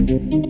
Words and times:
Música 0.00 0.49